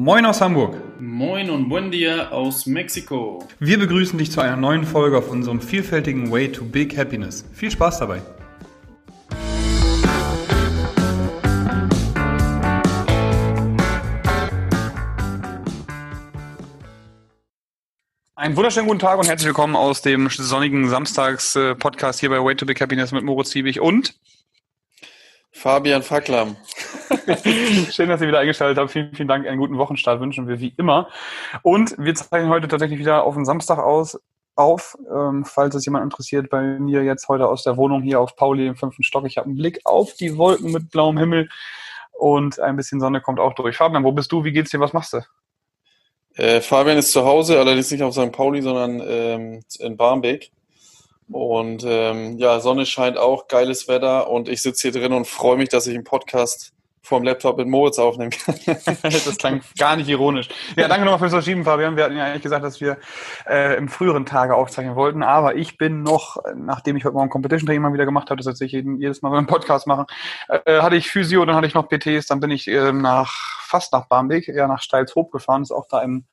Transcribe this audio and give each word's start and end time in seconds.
Moin 0.00 0.24
aus 0.26 0.40
Hamburg. 0.40 0.76
Moin 1.00 1.50
und 1.50 1.68
buen 1.68 1.90
dia 1.90 2.28
aus 2.30 2.66
Mexiko. 2.66 3.44
Wir 3.58 3.80
begrüßen 3.80 4.16
dich 4.16 4.30
zu 4.30 4.40
einer 4.40 4.54
neuen 4.54 4.84
Folge 4.84 5.18
auf 5.18 5.28
unserem 5.28 5.60
vielfältigen 5.60 6.30
Way 6.30 6.52
to 6.52 6.64
Big 6.64 6.96
Happiness. 6.96 7.44
Viel 7.52 7.72
Spaß 7.72 7.98
dabei. 7.98 8.22
Einen 18.36 18.54
wunderschönen 18.54 18.86
guten 18.86 19.00
Tag 19.00 19.18
und 19.18 19.26
herzlich 19.26 19.48
willkommen 19.48 19.74
aus 19.74 20.00
dem 20.02 20.28
sonnigen 20.28 20.88
Samstags-Podcast 20.88 22.20
hier 22.20 22.30
bei 22.30 22.40
Way 22.40 22.54
to 22.54 22.66
Big 22.66 22.80
Happiness 22.80 23.10
mit 23.10 23.24
Moritz 23.24 23.50
Siebig 23.50 23.80
und 23.80 24.14
Fabian 25.50 26.04
Facklam. 26.04 26.56
Schön, 27.90 28.08
dass 28.08 28.20
ihr 28.20 28.28
wieder 28.28 28.38
eingeschaltet 28.38 28.78
habt. 28.78 28.90
Vielen, 28.90 29.14
vielen 29.14 29.28
Dank. 29.28 29.46
Einen 29.46 29.58
guten 29.58 29.76
Wochenstart 29.76 30.20
wünschen 30.20 30.48
wir 30.48 30.60
wie 30.60 30.74
immer. 30.78 31.08
Und 31.62 31.94
wir 31.98 32.14
zeichnen 32.14 32.48
heute 32.48 32.68
tatsächlich 32.68 32.98
wieder 32.98 33.24
auf 33.24 33.34
den 33.34 33.44
Samstag 33.44 33.78
aus, 33.78 34.18
auf. 34.56 34.96
Ähm, 35.10 35.44
falls 35.44 35.74
es 35.74 35.84
jemand 35.84 36.04
interessiert, 36.04 36.48
bei 36.48 36.62
mir 36.62 37.02
jetzt 37.02 37.28
heute 37.28 37.46
aus 37.46 37.64
der 37.64 37.76
Wohnung 37.76 38.02
hier 38.02 38.20
auf 38.20 38.34
Pauli 38.34 38.66
im 38.66 38.76
fünften 38.76 39.02
Stock. 39.02 39.26
Ich 39.26 39.36
habe 39.36 39.46
einen 39.46 39.56
Blick 39.56 39.80
auf 39.84 40.14
die 40.14 40.38
Wolken 40.38 40.72
mit 40.72 40.90
blauem 40.90 41.18
Himmel 41.18 41.50
und 42.12 42.60
ein 42.60 42.76
bisschen 42.76 43.00
Sonne 43.00 43.20
kommt 43.20 43.40
auch 43.40 43.54
durch. 43.54 43.76
Fabian, 43.76 44.04
wo 44.04 44.12
bist 44.12 44.32
du? 44.32 44.44
Wie 44.44 44.52
geht's 44.52 44.70
dir? 44.70 44.80
Was 44.80 44.94
machst 44.94 45.12
du? 45.12 45.20
Äh, 46.34 46.60
Fabian 46.62 46.96
ist 46.96 47.12
zu 47.12 47.24
Hause, 47.24 47.58
allerdings 47.58 47.90
nicht 47.90 48.02
auf 48.02 48.14
St. 48.14 48.32
Pauli, 48.32 48.62
sondern 48.62 49.02
ähm, 49.06 49.62
in 49.80 49.96
Barmbek. 49.96 50.50
Und 51.30 51.84
ähm, 51.86 52.38
ja, 52.38 52.58
Sonne 52.60 52.86
scheint 52.86 53.18
auch, 53.18 53.48
geiles 53.48 53.86
Wetter 53.86 54.30
und 54.30 54.48
ich 54.48 54.62
sitze 54.62 54.90
hier 54.90 54.98
drin 54.98 55.12
und 55.12 55.26
freue 55.26 55.58
mich, 55.58 55.68
dass 55.68 55.86
ich 55.86 55.94
einen 55.94 56.04
Podcast 56.04 56.72
vorm 57.02 57.22
Laptop 57.22 57.56
mit 57.58 57.68
Moritz 57.68 57.98
aufnehmen 57.98 58.30
kann. 58.30 58.54
das 59.02 59.38
klang 59.38 59.60
gar 59.78 59.96
nicht 59.96 60.08
ironisch. 60.08 60.48
Ja, 60.76 60.88
danke 60.88 61.04
nochmal 61.04 61.18
fürs 61.18 61.32
Verschieben, 61.32 61.64
Fabian. 61.64 61.96
Wir 61.96 62.04
hatten 62.04 62.16
ja 62.16 62.24
eigentlich 62.24 62.42
gesagt, 62.42 62.64
dass 62.64 62.80
wir 62.80 62.98
äh, 63.48 63.76
im 63.76 63.88
früheren 63.88 64.26
Tage 64.26 64.54
aufzeichnen 64.54 64.96
wollten, 64.96 65.22
aber 65.22 65.56
ich 65.56 65.78
bin 65.78 66.02
noch, 66.02 66.36
nachdem 66.54 66.96
ich 66.96 67.04
heute 67.04 67.14
Morgen 67.14 67.30
Competition 67.30 67.66
Training 67.66 67.82
mal 67.82 67.92
wieder 67.92 68.06
gemacht 68.06 68.30
habe, 68.30 68.38
das 68.38 68.46
erzähle 68.46 68.66
ich 68.66 68.72
jeden, 68.72 69.00
jedes 69.00 69.22
Mal 69.22 69.30
beim 69.30 69.46
Podcast 69.46 69.86
machen, 69.86 70.06
äh, 70.48 70.80
hatte 70.80 70.96
ich 70.96 71.10
Physio, 71.10 71.44
dann 71.44 71.56
hatte 71.56 71.66
ich 71.66 71.74
noch 71.74 71.88
PTs, 71.88 72.26
dann 72.26 72.40
bin 72.40 72.50
ich 72.50 72.68
äh, 72.68 72.92
nach 72.92 73.32
fast 73.62 73.92
nach 73.92 74.06
Barmbek, 74.06 74.48
ja 74.48 74.66
nach 74.66 74.82
Steilshoop 74.82 75.30
gefahren, 75.30 75.62
ist 75.62 75.72
auch 75.72 75.86
da 75.88 76.02
im 76.02 76.24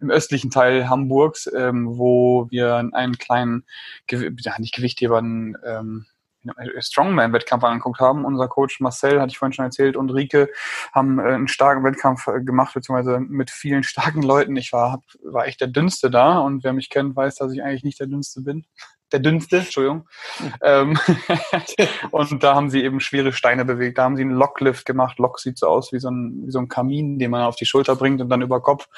im 0.00 0.10
östlichen 0.10 0.50
Teil 0.50 0.88
Hamburgs, 0.88 1.50
ähm, 1.56 1.96
wo 1.96 2.46
wir 2.50 2.74
einen 2.74 3.16
kleinen, 3.16 3.64
ja 4.10 4.58
nicht 4.58 4.74
Gewichtheber, 4.74 5.18
einen 5.18 5.56
ähm, 5.64 6.06
Strongman-Wettkampf 6.78 7.64
angeguckt 7.64 8.00
haben. 8.00 8.24
Unser 8.24 8.48
Coach 8.48 8.80
Marcel, 8.80 9.20
hatte 9.20 9.30
ich 9.30 9.38
vorhin 9.38 9.52
schon 9.52 9.64
erzählt, 9.64 9.96
und 9.96 10.10
Rike 10.10 10.50
haben 10.92 11.18
äh, 11.18 11.22
einen 11.22 11.48
starken 11.48 11.84
Wettkampf 11.84 12.26
äh, 12.26 12.40
gemacht, 12.40 12.74
beziehungsweise 12.74 13.20
mit 13.20 13.50
vielen 13.50 13.82
starken 13.82 14.22
Leuten. 14.22 14.56
Ich 14.56 14.72
war, 14.72 15.02
war 15.22 15.46
echt 15.46 15.60
der 15.60 15.68
Dünnste 15.68 16.10
da 16.10 16.38
und 16.38 16.64
wer 16.64 16.72
mich 16.72 16.90
kennt, 16.90 17.16
weiß, 17.16 17.36
dass 17.36 17.52
ich 17.52 17.62
eigentlich 17.62 17.84
nicht 17.84 18.00
der 18.00 18.06
Dünnste 18.06 18.40
bin 18.40 18.64
der 19.14 19.20
dünnste, 19.20 19.58
Entschuldigung. 19.58 20.08
ähm, 20.60 20.98
und 22.10 22.42
da 22.42 22.56
haben 22.56 22.68
sie 22.68 22.82
eben 22.82 22.98
schwere 22.98 23.32
Steine 23.32 23.64
bewegt. 23.64 23.96
Da 23.96 24.02
haben 24.02 24.16
sie 24.16 24.22
einen 24.22 24.32
Locklift 24.32 24.84
gemacht. 24.84 25.20
Lock 25.20 25.38
sieht 25.38 25.56
so 25.56 25.68
aus 25.68 25.92
wie 25.92 26.00
so 26.00 26.10
ein, 26.10 26.42
wie 26.46 26.50
so 26.50 26.58
ein 26.58 26.66
Kamin, 26.66 27.20
den 27.20 27.30
man 27.30 27.42
auf 27.42 27.54
die 27.54 27.64
Schulter 27.64 27.94
bringt 27.94 28.20
und 28.20 28.28
dann 28.28 28.42
über 28.42 28.60
Kopf 28.60 28.88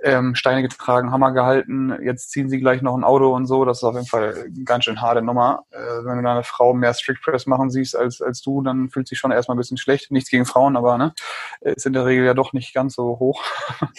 ähm, 0.00 0.36
Steine 0.36 0.62
getragen, 0.62 1.10
Hammer 1.10 1.32
gehalten. 1.32 1.92
Jetzt 2.04 2.30
ziehen 2.30 2.48
sie 2.48 2.60
gleich 2.60 2.82
noch 2.82 2.96
ein 2.96 3.02
Auto 3.02 3.34
und 3.34 3.46
so. 3.46 3.64
Das 3.64 3.78
ist 3.78 3.84
auf 3.84 3.96
jeden 3.96 4.06
Fall 4.06 4.44
eine 4.46 4.64
ganz 4.64 4.84
schön 4.84 5.00
harte 5.00 5.22
Nummer. 5.22 5.64
Äh, 5.70 6.04
wenn 6.04 6.18
du 6.18 6.22
da 6.22 6.32
eine 6.32 6.44
Frau 6.44 6.72
mehr 6.72 6.94
Strict 6.94 7.20
Press 7.20 7.46
machen 7.46 7.68
siehst 7.68 7.96
als, 7.96 8.22
als 8.22 8.40
du, 8.40 8.62
dann 8.62 8.90
fühlt 8.90 9.08
sich 9.08 9.18
schon 9.18 9.32
erstmal 9.32 9.56
ein 9.56 9.58
bisschen 9.58 9.76
schlecht. 9.76 10.12
Nichts 10.12 10.30
gegen 10.30 10.46
Frauen, 10.46 10.76
aber 10.76 10.98
ne, 10.98 11.14
ist 11.62 11.84
in 11.84 11.94
der 11.94 12.06
Regel 12.06 12.24
ja 12.24 12.34
doch 12.34 12.52
nicht 12.52 12.74
ganz 12.74 12.94
so 12.94 13.18
hoch. 13.18 13.42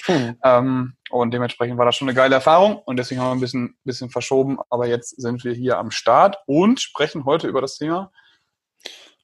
Hm. 0.06 0.38
ähm, 0.44 0.94
und 1.10 1.34
dementsprechend 1.34 1.78
war 1.78 1.86
das 1.86 1.96
schon 1.96 2.08
eine 2.08 2.16
geile 2.16 2.36
Erfahrung 2.36 2.78
und 2.86 2.98
deswegen 2.98 3.22
haben 3.22 3.30
wir 3.30 3.36
ein 3.36 3.40
bisschen, 3.40 3.78
bisschen 3.84 4.10
verschoben. 4.10 4.60
Aber 4.70 4.88
jetzt 4.88 5.20
sind 5.22 5.44
wir 5.44 5.54
hier 5.54 5.78
am 5.78 5.92
Start 5.92 6.38
und 6.46 6.80
sprechen 6.80 7.26
heute 7.26 7.48
über 7.48 7.62
das 7.62 7.78
Thema. 7.78 8.12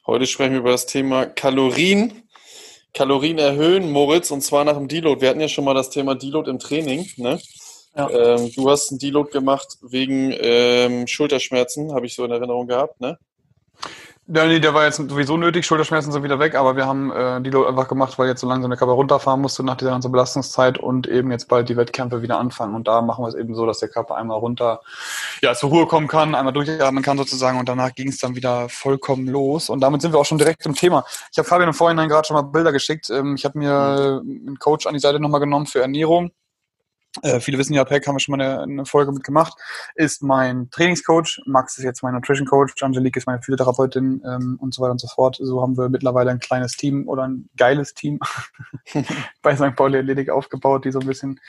Heute 0.06 0.26
sprechen 0.26 0.54
wir 0.54 0.60
über 0.60 0.72
das 0.72 0.86
Thema 0.86 1.26
Kalorien. 1.26 2.24
Kalorien 2.94 3.38
erhöhen, 3.38 3.92
Moritz, 3.92 4.32
und 4.32 4.42
zwar 4.42 4.64
nach 4.64 4.78
dem 4.78 4.88
Deload. 4.88 5.22
Wir 5.22 5.30
hatten 5.30 5.42
ja 5.42 5.48
schon 5.48 5.66
mal 5.66 5.74
das 5.74 5.90
Thema 5.90 6.16
Deload 6.16 6.50
im 6.50 6.60
Training. 6.60 7.10
Ne? 7.18 7.40
Ja. 7.96 8.10
Ähm, 8.10 8.52
du 8.56 8.70
hast 8.70 8.92
einen 8.92 9.00
Deload 9.00 9.32
gemacht 9.32 9.78
wegen 9.82 10.34
ähm, 10.40 11.06
Schulterschmerzen, 11.08 11.94
habe 11.94 12.06
ich 12.06 12.16
so 12.16 12.24
in 12.24 12.32
Erinnerung 12.32 12.68
gehabt. 12.68 13.02
Ne? 13.02 13.18
Ja, 14.28 14.48
nee, 14.48 14.60
der 14.60 14.74
war 14.74 14.86
jetzt 14.86 14.96
sowieso 14.98 15.38
nötig, 15.38 15.68
Schulterschmerzen 15.68 16.12
sind 16.12 16.24
wieder 16.24 16.40
weg, 16.40 16.56
aber 16.56 16.76
wir 16.76 16.88
haben 16.88 17.12
äh, 17.12 17.40
die 17.42 17.52
Load 17.52 17.70
einfach 17.70 17.88
gemacht, 17.88 18.18
weil 18.18 18.28
jetzt 18.28 18.42
so 18.42 18.48
langsam 18.48 18.72
der 18.72 18.78
Körper 18.80 18.94
runterfahren 18.94 19.40
musste 19.40 19.64
nach 19.64 19.78
dieser 19.78 19.92
ganzen 19.92 20.12
Belastungszeit 20.12 20.80
und 20.80 21.06
eben 21.06 21.30
jetzt 21.30 21.48
bald 21.48 21.70
die 21.70 21.78
Wettkämpfe 21.78 22.24
wieder 22.24 22.40
anfangen. 22.40 22.74
Und 22.74 22.88
da 22.88 23.02
machen 23.02 23.24
wir 23.24 23.28
es 23.28 23.36
eben 23.36 23.54
so, 23.54 23.68
dass 23.68 23.78
der 23.78 23.90
Körper 23.90 24.16
einmal 24.16 24.40
runter, 24.40 24.82
ja, 25.44 25.54
zur 25.54 25.70
Ruhe 25.70 25.86
kommen 25.86 26.08
kann, 26.08 26.34
einmal 26.34 26.54
durchatmen 26.54 27.04
kann 27.04 27.20
sozusagen 27.20 27.60
und 27.60 27.70
danach 27.70 27.94
ging 27.94 28.08
es 28.08 28.18
dann 28.18 28.36
wieder 28.36 28.68
vollkommen 28.68 29.28
los. 29.28 29.70
Und 29.70 29.82
damit 29.82 30.02
sind 30.02 30.12
wir 30.12 30.20
auch 30.20 30.26
schon 30.26 30.40
direkt 30.40 30.66
im 30.66 30.74
Thema. 30.74 31.06
Ich 31.32 31.38
habe 31.38 31.48
Fabian 31.48 31.70
im 31.70 31.76
Vorhinein 31.76 32.10
gerade 32.10 32.28
schon 32.28 32.36
mal 32.36 32.42
Bilder 32.42 32.72
geschickt. 32.72 33.12
Ähm, 33.12 33.36
ich 33.36 33.46
habe 33.46 33.60
mir 33.60 34.24
einen 34.24 34.58
Coach 34.58 34.88
an 34.88 34.96
die 34.96 35.00
Seite 35.00 35.20
nochmal 35.20 35.40
genommen 35.40 35.68
für 35.68 35.82
Ernährung 35.82 36.32
äh, 37.22 37.40
viele 37.40 37.58
wissen 37.58 37.74
ja, 37.74 37.84
Peck 37.86 38.08
haben 38.08 38.16
wir 38.16 38.20
schon 38.20 38.38
mal 38.38 38.44
eine, 38.44 38.62
eine 38.62 38.86
Folge 38.86 39.12
mitgemacht, 39.12 39.54
ist 39.96 40.24
mein 40.24 40.70
Trainingscoach, 40.70 41.42
Max 41.46 41.78
ist 41.78 41.84
jetzt 41.84 42.04
mein 42.04 42.14
Nutrition 42.14 42.48
Coach, 42.48 42.82
Angelique 42.84 43.18
ist 43.18 43.28
meine 43.28 43.42
Physiotherapeutin 43.42 44.22
ähm, 44.26 44.58
und 44.60 44.74
so 44.74 44.82
weiter 44.82 44.92
und 44.92 45.00
so 45.00 45.08
fort. 45.08 45.38
So 45.40 45.62
haben 45.62 45.78
wir 45.78 45.90
mittlerweile 45.90 46.32
ein 46.32 46.40
kleines 46.40 46.74
Team 46.74 47.08
oder 47.08 47.24
ein 47.28 47.50
geiles 47.58 47.94
Team 47.94 48.20
bei 49.42 49.56
St. 49.56 49.76
Pauli 49.76 50.00
Athletik 50.00 50.30
aufgebaut, 50.30 50.86
die 50.86 50.92
so 50.92 51.00
ein 51.00 51.08
bisschen 51.08 51.40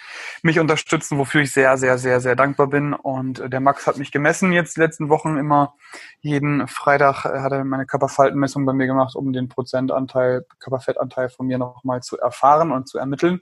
mich 0.42 0.58
unterstützen, 0.60 1.18
wofür 1.18 1.42
ich 1.42 1.52
sehr, 1.52 1.76
sehr, 1.78 1.98
sehr, 1.98 2.20
sehr 2.20 2.36
dankbar 2.36 2.68
bin. 2.68 2.92
Und 2.92 3.40
äh, 3.40 3.50
der 3.50 3.60
Max 3.60 3.86
hat 3.86 3.98
mich 3.98 4.12
gemessen 4.12 4.52
jetzt 4.52 4.76
die 4.76 4.80
letzten 4.80 5.08
Wochen 5.08 5.36
immer. 5.36 5.74
Jeden 6.20 6.66
Freitag 6.68 7.24
äh, 7.24 7.40
hat 7.40 7.52
er 7.52 7.64
meine 7.64 7.86
Körperfaltenmessung 7.86 8.64
bei 8.66 8.72
mir 8.72 8.86
gemacht, 8.86 9.16
um 9.16 9.32
den 9.32 9.48
Prozentanteil, 9.48 10.44
Körperfettanteil 10.60 11.28
von 11.28 11.46
mir 11.46 11.58
nochmal 11.58 12.02
zu 12.02 12.18
erfahren 12.18 12.70
und 12.70 12.88
zu 12.88 12.98
ermitteln. 12.98 13.40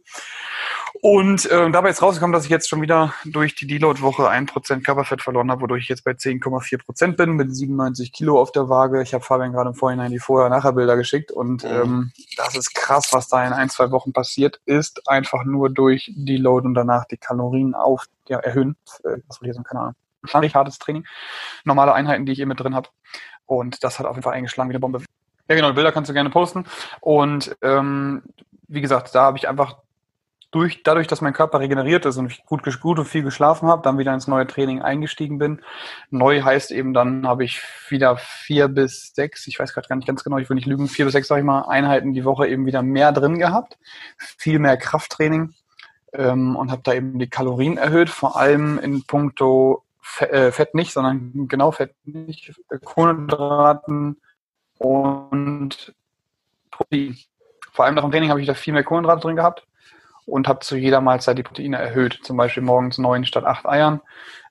Und 1.00 1.50
äh, 1.50 1.70
dabei 1.70 1.90
ist 1.90 2.02
rausgekommen, 2.02 2.32
dass 2.32 2.44
ich 2.44 2.50
jetzt 2.50 2.68
schon 2.68 2.80
wieder 2.80 3.12
durch 3.24 3.54
die 3.54 3.66
Deload-Woche 3.66 4.28
ein 4.28 4.46
Prozent 4.46 4.84
Körperfett 4.84 5.22
verloren 5.22 5.50
habe, 5.50 5.62
wodurch 5.62 5.82
ich 5.82 5.88
jetzt 5.88 6.04
bei 6.04 6.12
10,4 6.12 6.82
Prozent 6.82 7.16
bin, 7.16 7.32
mit 7.32 7.54
97 7.54 8.12
Kilo 8.12 8.40
auf 8.40 8.52
der 8.52 8.68
Waage. 8.68 9.02
Ich 9.02 9.12
habe 9.12 9.24
Fabian 9.24 9.52
gerade 9.52 9.70
im 9.70 9.74
Vorhinein 9.74 10.12
die 10.12 10.18
Vorher-Nachher-Bilder 10.18 10.96
geschickt 10.96 11.32
und 11.32 11.64
mhm. 11.64 11.70
ähm, 11.70 12.12
das 12.36 12.54
ist 12.56 12.74
krass, 12.74 13.08
was 13.12 13.28
da 13.28 13.44
in 13.46 13.52
ein, 13.52 13.68
zwei 13.68 13.90
Wochen 13.90 14.12
passiert 14.12 14.60
ist. 14.66 15.08
Einfach 15.08 15.44
nur 15.44 15.68
durch 15.68 16.12
Deload 16.14 16.66
und 16.66 16.74
danach 16.74 17.04
die 17.06 17.16
Kalorien 17.16 17.74
auf, 17.74 18.06
ja, 18.28 18.38
erhöhen. 18.38 18.76
Äh, 19.02 19.18
was 19.26 19.36
soll 19.36 19.48
ich 19.48 19.54
sagen? 19.54 19.64
Keine 19.64 19.80
Ahnung. 19.80 19.94
Wahrscheinlich 20.22 20.54
hartes 20.54 20.78
Training. 20.78 21.04
Normale 21.64 21.92
Einheiten, 21.92 22.24
die 22.24 22.32
ich 22.32 22.38
hier 22.38 22.46
mit 22.46 22.60
drin 22.60 22.74
habe. 22.74 22.88
Und 23.46 23.84
das 23.84 23.98
hat 23.98 24.06
auf 24.06 24.16
jeden 24.16 24.22
Fall 24.22 24.34
eingeschlagen 24.34 24.70
wie 24.70 24.74
eine 24.74 24.80
Bombe. 24.80 25.02
Ja, 25.48 25.54
genau, 25.54 25.72
Bilder 25.72 25.92
kannst 25.92 26.08
du 26.08 26.14
gerne 26.14 26.30
posten. 26.30 26.64
Und 27.00 27.54
ähm, 27.60 28.22
wie 28.68 28.80
gesagt, 28.80 29.14
da 29.14 29.24
habe 29.24 29.36
ich 29.36 29.48
einfach 29.48 29.76
durch, 30.54 30.82
dadurch, 30.84 31.08
dass 31.08 31.20
mein 31.20 31.32
Körper 31.32 31.58
regeneriert 31.58 32.06
ist 32.06 32.16
und 32.16 32.30
ich 32.30 32.44
gut, 32.46 32.62
gut 32.80 32.98
und 32.98 33.06
viel 33.06 33.22
geschlafen 33.22 33.68
habe, 33.68 33.82
dann 33.82 33.98
wieder 33.98 34.14
ins 34.14 34.28
neue 34.28 34.46
Training 34.46 34.82
eingestiegen 34.82 35.38
bin. 35.38 35.60
Neu 36.10 36.42
heißt 36.42 36.70
eben, 36.70 36.94
dann 36.94 37.26
habe 37.26 37.44
ich 37.44 37.60
wieder 37.88 38.16
vier 38.16 38.68
bis 38.68 39.12
sechs, 39.14 39.48
ich 39.48 39.58
weiß 39.58 39.74
gerade 39.74 39.88
gar 39.88 39.96
nicht 39.96 40.06
ganz 40.06 40.22
genau, 40.22 40.38
ich 40.38 40.48
will 40.48 40.54
nicht 40.54 40.66
lügen, 40.66 40.88
vier 40.88 41.06
bis 41.06 41.12
sechs, 41.12 41.26
sag 41.26 41.38
ich 41.38 41.44
mal, 41.44 41.62
Einheiten 41.62 42.12
die 42.12 42.24
Woche 42.24 42.46
eben 42.46 42.66
wieder 42.66 42.82
mehr 42.82 43.10
drin 43.10 43.38
gehabt. 43.38 43.78
Viel 44.16 44.60
mehr 44.60 44.76
Krafttraining 44.76 45.54
ähm, 46.12 46.54
und 46.54 46.70
habe 46.70 46.82
da 46.84 46.94
eben 46.94 47.18
die 47.18 47.28
Kalorien 47.28 47.76
erhöht, 47.76 48.08
vor 48.08 48.36
allem 48.36 48.78
in 48.78 49.02
puncto 49.04 49.82
Fett, 50.00 50.30
äh, 50.30 50.52
Fett 50.52 50.74
nicht, 50.74 50.92
sondern 50.92 51.48
genau 51.48 51.72
Fett 51.72 51.94
nicht, 52.04 52.54
Kohlenhydraten 52.84 54.20
und 54.78 55.94
Protein. 56.70 57.18
Vor 57.72 57.84
allem 57.84 57.96
nach 57.96 58.02
dem 58.04 58.12
Training 58.12 58.30
habe 58.30 58.40
ich 58.40 58.46
da 58.46 58.54
viel 58.54 58.72
mehr 58.72 58.84
Kohlenhydrate 58.84 59.22
drin 59.22 59.36
gehabt 59.36 59.66
und 60.26 60.48
habe 60.48 60.60
zu 60.60 60.76
jeder 60.76 61.00
Mahlzeit 61.00 61.38
die 61.38 61.42
Proteine 61.42 61.76
erhöht. 61.76 62.20
Zum 62.22 62.36
Beispiel 62.36 62.62
morgens 62.62 62.98
neun 62.98 63.24
statt 63.24 63.44
acht 63.44 63.66
Eiern, 63.66 64.00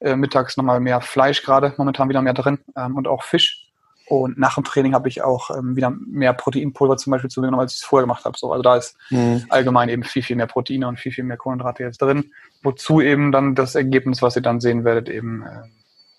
äh, 0.02 0.16
mittags 0.16 0.58
nochmal 0.58 0.80
mehr 0.80 1.02
Fleisch 1.02 1.44
gerade, 1.44 1.74
momentan 1.78 2.10
wieder 2.10 2.22
mehr 2.22 2.34
drin 2.34 2.60
ähm, 2.76 2.96
und 2.96 3.08
auch 3.08 3.24
Fisch. 3.24 3.60
Und 4.06 4.38
nach 4.38 4.56
dem 4.56 4.66
Training 4.66 4.94
habe 4.94 5.08
ich 5.08 5.22
auch 5.22 5.50
ähm, 5.50 5.76
wieder 5.76 5.90
mehr 5.90 6.34
Proteinpulver 6.34 6.98
zum 6.98 7.12
Beispiel 7.12 7.30
zugenommen, 7.30 7.62
als 7.62 7.74
ich 7.74 7.80
es 7.80 7.86
vorher 7.86 8.04
gemacht 8.04 8.26
habe. 8.26 8.38
So, 8.38 8.52
also 8.52 8.62
da 8.62 8.76
ist 8.76 8.98
mhm. 9.10 9.46
allgemein 9.50 9.90
eben 9.90 10.04
viel, 10.04 10.22
viel 10.22 10.36
mehr 10.36 10.46
Proteine 10.46 10.88
und 10.88 11.00
viel, 11.00 11.14
viel 11.14 11.24
mehr 11.24 11.38
Kohlenhydrate 11.38 11.84
jetzt 11.84 12.02
drin, 12.02 12.32
wozu 12.62 13.00
eben 13.00 13.32
dann 13.32 13.56
das 13.56 13.76
Ergebnis, 13.76 14.22
was 14.22 14.36
ihr 14.36 14.42
dann 14.42 14.60
sehen 14.60 14.84
werdet, 14.84 15.10
eben 15.10 15.44
äh, 15.44 15.62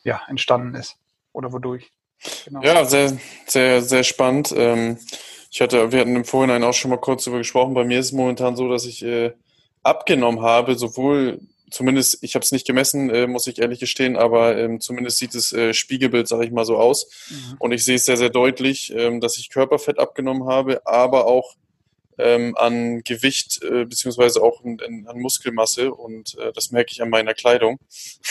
ja, 0.02 0.22
entstanden 0.28 0.74
ist. 0.74 0.96
Oder 1.32 1.52
wodurch. 1.52 1.92
Genau. 2.46 2.62
Ja, 2.62 2.84
sehr, 2.86 3.12
sehr, 3.46 3.82
sehr 3.82 4.02
spannend. 4.02 4.54
Ähm, 4.56 4.98
ich 5.50 5.60
hatte, 5.60 5.92
wir 5.92 6.00
hatten 6.00 6.16
im 6.16 6.24
Vorhinein 6.24 6.64
auch 6.64 6.72
schon 6.72 6.90
mal 6.90 6.98
kurz 6.98 7.24
darüber 7.24 7.38
gesprochen. 7.38 7.74
Bei 7.74 7.84
mir 7.84 8.00
ist 8.00 8.06
es 8.06 8.12
momentan 8.12 8.56
so, 8.56 8.68
dass 8.68 8.86
ich 8.86 9.04
äh, 9.04 9.32
abgenommen 9.84 10.42
habe, 10.42 10.75
sowohl 10.76 11.40
zumindest, 11.70 12.19
ich 12.22 12.34
habe 12.34 12.44
es 12.44 12.52
nicht 12.52 12.66
gemessen, 12.66 13.10
äh, 13.10 13.26
muss 13.26 13.46
ich 13.46 13.58
ehrlich 13.58 13.81
gestehen, 13.81 14.16
aber 14.16 14.56
ähm, 14.56 14.81
zumindest 14.81 15.19
sieht 15.19 15.34
das 15.34 15.52
äh, 15.52 15.75
Spiegelbild, 15.75 16.28
sage 16.28 16.46
ich 16.46 16.52
mal, 16.52 16.64
so 16.64 16.76
aus. 16.76 17.06
Mhm. 17.31 17.56
Und 17.58 17.72
ich 17.72 17.84
sehe 17.84 17.96
es 17.96 18.06
sehr, 18.06 18.16
sehr 18.16 18.31
deutlich, 18.31 18.92
ähm, 18.94 19.20
dass 19.20 19.36
ich 19.36 19.50
Körperfett 19.50 19.98
abgenommen 19.98 20.46
habe, 20.48 20.86
aber 20.86 21.26
auch 21.26 21.56
ähm, 22.16 22.56
an 22.56 23.02
Gewicht 23.02 23.62
äh, 23.62 23.84
beziehungsweise 23.84 24.40
auch 24.40 24.62
in, 24.64 24.78
in, 24.78 25.08
an 25.08 25.19
Muskelmasse 25.19 25.92
und 25.92 26.38
äh, 26.38 26.52
das 26.52 26.70
merke 26.70 26.92
ich 26.92 27.02
an 27.02 27.10
meiner 27.10 27.34
Kleidung. 27.34 27.78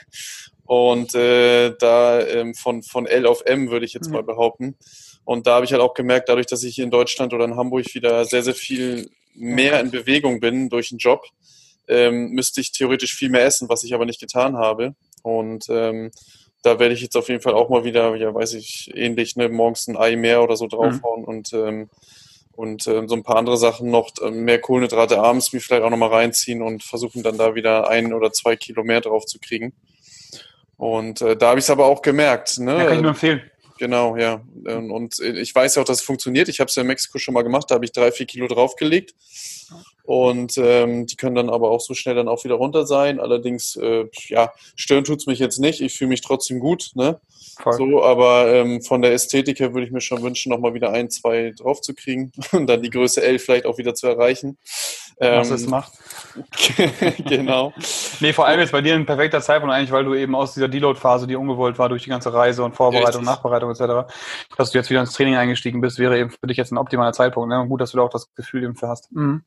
und 0.64 1.14
äh, 1.14 1.74
da 1.78 2.20
ähm, 2.26 2.54
von, 2.54 2.82
von 2.82 3.06
L 3.06 3.26
auf 3.26 3.42
M 3.46 3.70
würde 3.70 3.86
ich 3.86 3.94
jetzt 3.94 4.08
mhm. 4.08 4.14
mal 4.14 4.22
behaupten. 4.22 4.76
Und 5.24 5.46
da 5.46 5.54
habe 5.54 5.64
ich 5.64 5.72
halt 5.72 5.82
auch 5.82 5.94
gemerkt, 5.94 6.28
dadurch, 6.28 6.46
dass 6.46 6.64
ich 6.64 6.74
hier 6.74 6.84
in 6.84 6.90
Deutschland 6.90 7.32
oder 7.32 7.44
in 7.44 7.54
Hamburg 7.54 7.94
wieder 7.94 8.24
sehr, 8.24 8.42
sehr 8.42 8.54
viel 8.54 9.08
mehr 9.34 9.80
in 9.80 9.90
Bewegung 9.90 10.40
bin 10.40 10.68
durch 10.68 10.90
den 10.90 10.98
Job, 10.98 11.24
ähm, 11.88 12.30
müsste 12.30 12.60
ich 12.60 12.72
theoretisch 12.72 13.14
viel 13.14 13.30
mehr 13.30 13.44
essen, 13.44 13.68
was 13.68 13.84
ich 13.84 13.94
aber 13.94 14.06
nicht 14.06 14.20
getan 14.20 14.56
habe. 14.56 14.94
Und 15.22 15.66
ähm, 15.68 16.10
da 16.62 16.78
werde 16.78 16.94
ich 16.94 17.00
jetzt 17.00 17.16
auf 17.16 17.28
jeden 17.28 17.40
Fall 17.40 17.54
auch 17.54 17.68
mal 17.68 17.84
wieder, 17.84 18.14
ja, 18.16 18.32
weiß 18.34 18.54
ich, 18.54 18.92
ähnlich, 18.94 19.36
ne, 19.36 19.48
morgens 19.48 19.88
ein 19.88 19.96
Ei 19.96 20.16
mehr 20.16 20.42
oder 20.42 20.56
so 20.56 20.68
draufhauen 20.68 21.22
mhm. 21.22 21.28
und 21.28 21.52
ähm, 21.52 21.90
und 22.54 22.86
ähm, 22.86 23.08
so 23.08 23.14
ein 23.14 23.22
paar 23.22 23.36
andere 23.36 23.56
Sachen 23.56 23.90
noch, 23.90 24.10
äh, 24.20 24.30
mehr 24.30 24.60
Kohlenhydrate 24.60 25.18
abends 25.18 25.52
mir 25.52 25.60
vielleicht 25.60 25.82
auch 25.82 25.90
nochmal 25.90 26.10
reinziehen 26.10 26.62
und 26.62 26.82
versuchen 26.82 27.22
dann 27.22 27.38
da 27.38 27.54
wieder 27.54 27.88
ein 27.88 28.12
oder 28.12 28.30
zwei 28.32 28.56
Kilo 28.56 28.84
mehr 28.84 29.00
drauf 29.00 29.24
zu 29.24 29.38
kriegen. 29.38 29.72
Und 30.76 31.22
äh, 31.22 31.36
da 31.36 31.48
habe 31.48 31.60
ich 31.60 31.64
es 31.64 31.70
aber 31.70 31.86
auch 31.86 32.02
gemerkt. 32.02 32.58
Ne? 32.58 32.76
Ja, 32.76 32.84
kann 32.84 32.96
ich 32.96 33.02
nur 33.02 33.10
empfehlen. 33.12 33.50
Genau, 33.82 34.16
ja. 34.16 34.40
Und 34.64 35.18
ich 35.18 35.52
weiß 35.52 35.74
ja 35.74 35.82
auch, 35.82 35.86
dass 35.86 35.98
es 35.98 36.04
funktioniert. 36.04 36.48
Ich 36.48 36.60
habe 36.60 36.68
es 36.68 36.76
ja 36.76 36.82
in 36.82 36.86
Mexiko 36.86 37.18
schon 37.18 37.34
mal 37.34 37.42
gemacht, 37.42 37.68
da 37.68 37.74
habe 37.74 37.84
ich 37.84 37.90
drei, 37.90 38.12
vier 38.12 38.26
Kilo 38.26 38.46
draufgelegt. 38.46 39.16
Und 40.04 40.56
ähm, 40.56 41.08
die 41.08 41.16
können 41.16 41.34
dann 41.34 41.50
aber 41.50 41.72
auch 41.72 41.80
so 41.80 41.92
schnell 41.92 42.14
dann 42.14 42.28
auch 42.28 42.44
wieder 42.44 42.54
runter 42.54 42.86
sein. 42.86 43.18
Allerdings, 43.18 43.74
äh, 43.74 44.04
ja, 44.28 44.52
stören 44.76 45.02
tut's 45.02 45.26
mich 45.26 45.40
jetzt 45.40 45.58
nicht. 45.58 45.80
Ich 45.80 45.94
fühle 45.94 46.10
mich 46.10 46.20
trotzdem 46.20 46.60
gut, 46.60 46.92
ne? 46.94 47.20
Voll. 47.60 47.72
So, 47.72 48.04
aber 48.04 48.54
ähm, 48.54 48.82
von 48.82 49.02
der 49.02 49.14
Ästhetik 49.14 49.58
her 49.58 49.74
würde 49.74 49.84
ich 49.84 49.92
mir 49.92 50.00
schon 50.00 50.22
wünschen, 50.22 50.50
nochmal 50.50 50.74
wieder 50.74 50.92
ein, 50.92 51.10
zwei 51.10 51.52
draufzukriegen 51.56 52.30
und 52.52 52.68
dann 52.68 52.82
die 52.82 52.90
Größe 52.90 53.20
L 53.20 53.40
vielleicht 53.40 53.66
auch 53.66 53.78
wieder 53.78 53.96
zu 53.96 54.06
erreichen. 54.06 54.58
Was 55.22 55.48
ähm, 55.50 55.54
es 55.54 55.66
macht. 55.68 55.92
genau. 57.26 57.72
nee, 58.20 58.32
vor 58.32 58.46
allem 58.46 58.60
jetzt 58.60 58.72
bei 58.72 58.80
dir 58.80 58.94
ein 58.94 59.06
perfekter 59.06 59.40
Zeitpunkt 59.40 59.74
eigentlich, 59.74 59.92
weil 59.92 60.04
du 60.04 60.14
eben 60.14 60.34
aus 60.34 60.54
dieser 60.54 60.68
Deload-Phase, 60.68 61.26
die 61.26 61.36
ungewollt 61.36 61.78
war 61.78 61.88
durch 61.88 62.02
die 62.02 62.10
ganze 62.10 62.32
Reise 62.32 62.64
und 62.64 62.74
Vorbereitung, 62.74 63.20
Richtig. 63.20 63.26
Nachbereitung 63.26 63.70
etc., 63.70 64.12
dass 64.56 64.70
du 64.72 64.78
jetzt 64.78 64.90
wieder 64.90 65.00
ins 65.00 65.12
Training 65.12 65.36
eingestiegen 65.36 65.80
bist, 65.80 65.98
wäre 65.98 66.18
eben 66.18 66.30
für 66.30 66.46
dich 66.46 66.56
jetzt 66.56 66.72
ein 66.72 66.78
optimaler 66.78 67.12
Zeitpunkt. 67.12 67.50
Ne? 67.50 67.60
Und 67.60 67.68
gut, 67.68 67.80
dass 67.80 67.92
du 67.92 67.98
da 67.98 68.02
auch 68.02 68.10
das 68.10 68.34
Gefühl 68.34 68.64
eben 68.64 68.74
für 68.74 68.88
hast. 68.88 69.12
Mhm. 69.12 69.44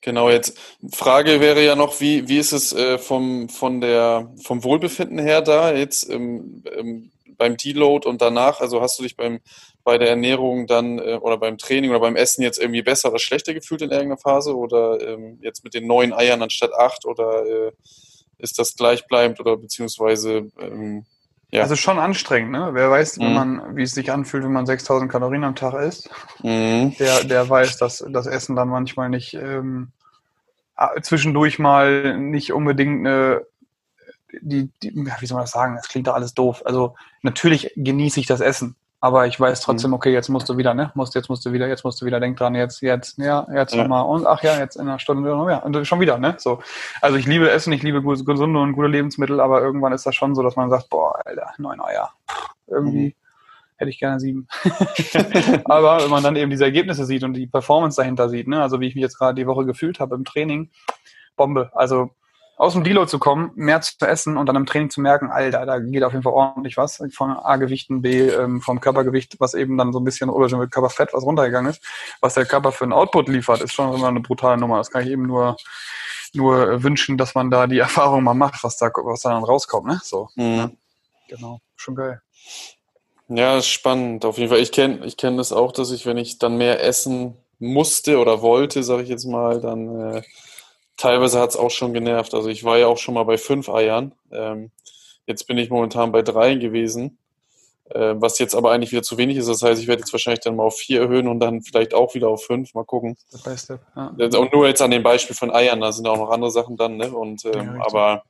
Genau, 0.00 0.30
jetzt 0.30 0.58
Frage 0.92 1.40
wäre 1.40 1.64
ja 1.64 1.76
noch, 1.76 2.00
wie, 2.00 2.28
wie 2.28 2.38
ist 2.38 2.52
es 2.52 2.72
äh, 2.72 2.98
vom, 2.98 3.48
von 3.48 3.80
der, 3.80 4.32
vom 4.42 4.64
Wohlbefinden 4.64 5.18
her 5.18 5.42
da 5.42 5.72
jetzt 5.72 6.02
im, 6.04 6.64
im, 6.76 7.12
beim 7.42 7.56
Deload 7.56 8.08
und 8.08 8.22
danach? 8.22 8.60
Also 8.60 8.80
hast 8.80 9.00
du 9.00 9.02
dich 9.02 9.16
beim, 9.16 9.40
bei 9.82 9.98
der 9.98 10.10
Ernährung 10.10 10.68
dann 10.68 11.00
äh, 11.00 11.18
oder 11.20 11.38
beim 11.38 11.58
Training 11.58 11.90
oder 11.90 11.98
beim 11.98 12.14
Essen 12.14 12.42
jetzt 12.42 12.60
irgendwie 12.60 12.82
besser 12.82 13.10
oder 13.10 13.18
schlechter 13.18 13.52
gefühlt 13.52 13.82
in 13.82 13.90
irgendeiner 13.90 14.16
Phase 14.16 14.56
oder 14.56 15.00
ähm, 15.00 15.40
jetzt 15.42 15.64
mit 15.64 15.74
den 15.74 15.88
neun 15.88 16.12
Eiern 16.12 16.40
anstatt 16.40 16.72
acht 16.72 17.04
oder 17.04 17.44
äh, 17.44 17.72
ist 18.38 18.60
das 18.60 18.76
gleichbleibend 18.76 19.40
oder 19.40 19.56
beziehungsweise 19.56 20.50
ähm, 20.60 21.04
ja. 21.50 21.62
Also 21.62 21.76
schon 21.76 21.98
anstrengend, 21.98 22.52
ne? 22.52 22.70
Wer 22.72 22.90
weiß, 22.90 23.18
mhm. 23.18 23.24
wenn 23.24 23.34
man, 23.34 23.76
wie 23.76 23.82
es 23.82 23.92
sich 23.92 24.10
anfühlt, 24.10 24.42
wenn 24.42 24.52
man 24.52 24.64
6000 24.64 25.12
Kalorien 25.12 25.44
am 25.44 25.54
Tag 25.54 25.74
isst, 25.74 26.08
mhm. 26.42 26.94
der, 26.98 27.24
der 27.24 27.46
weiß, 27.46 27.76
dass 27.76 28.02
das 28.08 28.26
Essen 28.26 28.56
dann 28.56 28.68
manchmal 28.68 29.10
nicht 29.10 29.34
ähm, 29.34 29.88
zwischendurch 31.02 31.58
mal 31.58 32.16
nicht 32.16 32.54
unbedingt 32.54 33.06
eine 33.06 33.42
die, 34.40 34.70
die, 34.82 34.94
wie 34.94 35.26
soll 35.26 35.36
man 35.36 35.44
das 35.44 35.52
sagen? 35.52 35.76
Es 35.76 35.88
klingt 35.88 36.06
doch 36.06 36.14
alles 36.14 36.34
doof. 36.34 36.62
Also 36.64 36.94
natürlich 37.22 37.72
genieße 37.76 38.20
ich 38.20 38.26
das 38.26 38.40
Essen. 38.40 38.76
Aber 39.04 39.26
ich 39.26 39.38
weiß 39.38 39.60
trotzdem, 39.62 39.90
mhm. 39.90 39.94
okay, 39.94 40.12
jetzt 40.12 40.28
musst 40.28 40.48
du 40.48 40.56
wieder, 40.56 40.74
ne? 40.74 40.92
Musst, 40.94 41.16
jetzt 41.16 41.28
musst 41.28 41.44
du 41.44 41.52
wieder, 41.52 41.66
jetzt 41.66 41.82
musst 41.82 42.00
du 42.00 42.06
wieder, 42.06 42.20
denk 42.20 42.36
dran, 42.36 42.54
jetzt, 42.54 42.82
jetzt, 42.82 43.18
ja, 43.18 43.48
jetzt 43.52 43.74
ja. 43.74 43.82
nochmal 43.82 44.04
und 44.04 44.28
ach 44.28 44.44
ja, 44.44 44.56
jetzt 44.60 44.76
in 44.76 44.82
einer 44.82 45.00
Stunde 45.00 45.22
mehr. 45.44 45.64
Und 45.64 45.84
schon 45.88 45.98
wieder, 45.98 46.18
ne? 46.18 46.36
So. 46.38 46.62
Also 47.00 47.16
ich 47.16 47.26
liebe 47.26 47.50
Essen, 47.50 47.72
ich 47.72 47.82
liebe 47.82 48.00
gesunde 48.00 48.60
und 48.60 48.74
gute 48.74 48.86
Lebensmittel, 48.86 49.40
aber 49.40 49.60
irgendwann 49.60 49.92
ist 49.92 50.06
das 50.06 50.14
schon 50.14 50.36
so, 50.36 50.42
dass 50.44 50.54
man 50.54 50.70
sagt, 50.70 50.88
boah, 50.88 51.20
Alter, 51.24 51.52
neun 51.58 51.80
Eier. 51.80 52.10
Irgendwie 52.68 53.06
mhm. 53.06 53.14
hätte 53.74 53.90
ich 53.90 53.98
gerne 53.98 54.20
sieben. 54.20 54.46
aber 55.64 56.04
wenn 56.04 56.10
man 56.10 56.22
dann 56.22 56.36
eben 56.36 56.52
diese 56.52 56.64
Ergebnisse 56.64 57.04
sieht 57.04 57.24
und 57.24 57.34
die 57.34 57.48
Performance 57.48 58.00
dahinter 58.00 58.28
sieht, 58.28 58.46
ne? 58.46 58.62
Also 58.62 58.78
wie 58.78 58.86
ich 58.86 58.94
mich 58.94 59.02
jetzt 59.02 59.18
gerade 59.18 59.34
die 59.34 59.48
Woche 59.48 59.66
gefühlt 59.66 59.98
habe 59.98 60.14
im 60.14 60.24
Training, 60.24 60.70
Bombe. 61.34 61.72
Also 61.74 62.10
aus 62.62 62.74
dem 62.74 62.84
Deload 62.84 63.10
zu 63.10 63.18
kommen, 63.18 63.50
mehr 63.56 63.80
zu 63.80 63.96
essen 64.06 64.36
und 64.36 64.46
dann 64.46 64.54
im 64.54 64.66
Training 64.66 64.88
zu 64.88 65.00
merken, 65.00 65.32
Alter, 65.32 65.66
da 65.66 65.80
geht 65.80 66.04
auf 66.04 66.12
jeden 66.12 66.22
Fall 66.22 66.32
ordentlich 66.32 66.76
was 66.76 67.02
von 67.12 67.32
A-Gewichten, 67.32 68.02
B 68.02 68.28
ähm, 68.28 68.60
vom 68.60 68.80
Körpergewicht, 68.80 69.40
was 69.40 69.54
eben 69.54 69.76
dann 69.76 69.92
so 69.92 69.98
ein 69.98 70.04
bisschen 70.04 70.30
oder 70.30 70.48
schon 70.48 70.60
mit 70.60 70.70
Körperfett 70.70 71.12
was 71.12 71.24
runtergegangen 71.24 71.72
ist, 71.72 71.82
was 72.20 72.34
der 72.34 72.46
Körper 72.46 72.70
für 72.70 72.84
einen 72.84 72.92
Output 72.92 73.28
liefert, 73.28 73.62
ist 73.62 73.72
schon 73.72 73.92
immer 73.92 74.06
eine 74.06 74.20
brutale 74.20 74.58
Nummer. 74.58 74.78
Das 74.78 74.92
kann 74.92 75.02
ich 75.02 75.10
eben 75.10 75.26
nur 75.26 75.56
nur 76.34 76.84
wünschen, 76.84 77.18
dass 77.18 77.34
man 77.34 77.50
da 77.50 77.66
die 77.66 77.78
Erfahrung 77.80 78.22
mal 78.22 78.34
macht, 78.34 78.62
was 78.62 78.76
da 78.76 78.92
was 78.94 79.22
da 79.22 79.30
dann 79.30 79.42
rauskommt, 79.42 79.88
ne? 79.88 80.00
So. 80.04 80.28
Mhm. 80.36 80.56
Ja. 80.56 80.70
Genau, 81.28 81.60
schon 81.74 81.96
geil. 81.96 82.22
Ja, 83.26 83.58
ist 83.58 83.66
spannend. 83.66 84.24
Auf 84.24 84.38
jeden 84.38 84.50
Fall. 84.50 84.60
Ich 84.60 84.70
kenne 84.70 85.04
ich 85.04 85.16
kenn 85.16 85.36
das 85.36 85.52
auch, 85.52 85.72
dass 85.72 85.90
ich, 85.90 86.06
wenn 86.06 86.16
ich 86.16 86.38
dann 86.38 86.58
mehr 86.58 86.84
essen 86.84 87.36
musste 87.58 88.18
oder 88.18 88.40
wollte, 88.40 88.84
sage 88.84 89.02
ich 89.02 89.08
jetzt 89.08 89.24
mal, 89.24 89.60
dann 89.60 90.14
äh, 90.14 90.22
teilweise 91.02 91.40
hat 91.40 91.50
es 91.50 91.56
auch 91.56 91.70
schon 91.70 91.92
genervt. 91.92 92.32
Also 92.32 92.48
ich 92.48 92.62
war 92.62 92.78
ja 92.78 92.86
auch 92.86 92.98
schon 92.98 93.14
mal 93.14 93.24
bei 93.24 93.36
fünf 93.36 93.68
Eiern. 93.68 94.12
Ähm, 94.30 94.70
jetzt 95.26 95.46
bin 95.48 95.58
ich 95.58 95.68
momentan 95.68 96.12
bei 96.12 96.22
drei 96.22 96.54
gewesen, 96.54 97.18
äh, 97.90 98.14
was 98.16 98.38
jetzt 98.38 98.54
aber 98.54 98.70
eigentlich 98.70 98.92
wieder 98.92 99.02
zu 99.02 99.18
wenig 99.18 99.36
ist. 99.36 99.48
Das 99.48 99.62
heißt, 99.62 99.82
ich 99.82 99.88
werde 99.88 100.00
jetzt 100.00 100.12
wahrscheinlich 100.12 100.44
dann 100.44 100.54
mal 100.54 100.62
auf 100.62 100.76
vier 100.76 101.00
erhöhen 101.00 101.26
und 101.26 101.40
dann 101.40 101.62
vielleicht 101.62 101.92
auch 101.92 102.14
wieder 102.14 102.28
auf 102.28 102.44
fünf. 102.44 102.72
Mal 102.74 102.84
gucken. 102.84 103.16
By 103.44 103.58
step. 103.58 103.80
Ja. 103.96 104.14
Und 104.16 104.52
nur 104.52 104.68
jetzt 104.68 104.80
an 104.80 104.92
dem 104.92 105.02
Beispiel 105.02 105.34
von 105.34 105.50
Eiern, 105.50 105.80
da 105.80 105.90
sind 105.90 106.06
auch 106.06 106.16
noch 106.16 106.30
andere 106.30 106.52
Sachen 106.52 106.76
dann. 106.76 106.96
Ne? 106.96 107.10
Und 107.10 107.44
ähm, 107.46 107.78
ja, 107.78 107.84
aber 107.84 108.22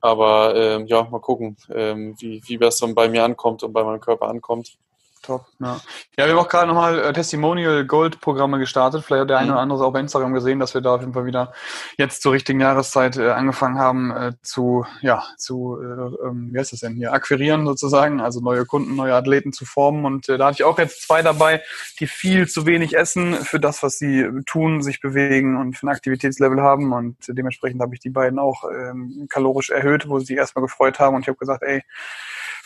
aber 0.00 0.54
ähm, 0.54 0.86
ja, 0.86 1.04
mal 1.04 1.20
gucken, 1.20 1.56
ähm, 1.74 2.14
wie, 2.18 2.42
wie 2.46 2.58
das 2.58 2.76
dann 2.76 2.94
bei 2.94 3.08
mir 3.08 3.24
ankommt 3.24 3.62
und 3.62 3.72
bei 3.72 3.82
meinem 3.82 4.00
Körper 4.00 4.28
ankommt. 4.28 4.76
Top, 5.24 5.46
ja. 5.58 5.80
Ja, 6.18 6.26
wir 6.26 6.32
haben 6.34 6.38
auch 6.38 6.48
gerade 6.48 6.66
nochmal 6.66 6.98
äh, 6.98 7.12
Testimonial 7.14 7.86
Gold 7.86 8.20
Programme 8.20 8.58
gestartet. 8.58 9.04
Vielleicht 9.04 9.22
hat 9.22 9.30
der 9.30 9.38
eine 9.38 9.46
mhm. 9.46 9.52
oder 9.52 9.60
andere 9.60 9.86
auch 9.86 9.92
bei 9.92 10.00
Instagram 10.00 10.34
gesehen, 10.34 10.60
dass 10.60 10.74
wir 10.74 10.82
da 10.82 10.96
auf 10.96 11.00
jeden 11.00 11.14
Fall 11.14 11.24
wieder 11.24 11.54
jetzt 11.96 12.20
zur 12.20 12.32
richtigen 12.32 12.60
Jahreszeit 12.60 13.16
äh, 13.16 13.30
angefangen 13.30 13.78
haben 13.78 14.10
äh, 14.10 14.32
zu, 14.42 14.84
ja, 15.00 15.24
zu, 15.38 15.78
äh, 15.80 16.26
ähm, 16.26 16.50
wie 16.52 16.58
heißt 16.58 16.74
das 16.74 16.80
denn 16.80 16.94
hier, 16.94 17.14
akquirieren 17.14 17.64
sozusagen, 17.64 18.20
also 18.20 18.40
neue 18.40 18.66
Kunden, 18.66 18.96
neue 18.96 19.14
Athleten 19.14 19.54
zu 19.54 19.64
formen. 19.64 20.04
Und 20.04 20.28
äh, 20.28 20.36
da 20.36 20.46
hatte 20.46 20.56
ich 20.56 20.64
auch 20.64 20.78
jetzt 20.78 21.06
zwei 21.06 21.22
dabei, 21.22 21.62
die 22.00 22.06
viel 22.06 22.46
zu 22.46 22.66
wenig 22.66 22.94
essen 22.94 23.34
für 23.34 23.58
das, 23.58 23.82
was 23.82 23.98
sie 23.98 24.28
tun, 24.44 24.82
sich 24.82 25.00
bewegen 25.00 25.56
und 25.56 25.74
für 25.74 25.86
ein 25.86 25.94
Aktivitätslevel 25.94 26.60
haben. 26.60 26.92
Und 26.92 27.16
dementsprechend 27.28 27.80
habe 27.80 27.94
ich 27.94 28.00
die 28.00 28.10
beiden 28.10 28.38
auch 28.38 28.64
ähm, 28.64 29.26
kalorisch 29.30 29.70
erhöht, 29.70 30.06
wo 30.06 30.18
sie 30.18 30.26
sich 30.26 30.36
erstmal 30.36 30.64
gefreut 30.64 30.98
haben. 30.98 31.16
Und 31.16 31.22
ich 31.22 31.28
habe 31.28 31.38
gesagt, 31.38 31.62
ey, 31.62 31.82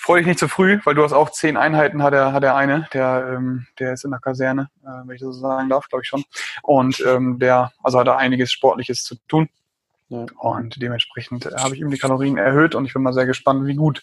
freu 0.09 0.17
dich 0.17 0.27
nicht 0.27 0.38
zu 0.38 0.49
früh, 0.49 0.81
weil 0.85 0.95
du 0.95 1.05
hast 1.05 1.12
auch 1.12 1.29
zehn 1.29 1.59
Einheiten, 1.59 2.03
hat 2.03 2.15
er, 2.15 2.33
hat 2.33 2.43
er 2.43 2.57
eine, 2.57 2.88
der, 2.95 3.35
ähm, 3.35 3.67
der 3.79 3.93
ist 3.93 4.07
in 4.07 4.11
der 4.11 4.21
Kaserne, 4.21 4.71
äh, 4.83 5.07
wenn 5.07 5.17
ich 5.17 5.21
das 5.21 5.35
so 5.35 5.41
sagen 5.43 5.69
darf, 5.69 5.87
glaube 5.91 6.03
ich 6.03 6.09
schon. 6.09 6.25
Und 6.62 7.05
ähm, 7.07 7.38
der, 7.38 7.73
also 7.83 7.99
hat 7.99 8.07
er 8.07 8.17
einiges 8.17 8.50
Sportliches 8.50 9.05
zu 9.05 9.17
tun. 9.29 9.50
Ja. 10.09 10.25
Und 10.38 10.81
dementsprechend 10.81 11.45
habe 11.45 11.75
ich 11.75 11.83
ihm 11.83 11.91
die 11.91 11.99
Kalorien 11.99 12.38
erhöht 12.38 12.75
und 12.75 12.87
ich 12.87 12.95
bin 12.95 13.03
mal 13.03 13.12
sehr 13.12 13.27
gespannt, 13.27 13.67
wie 13.67 13.75
gut 13.75 14.03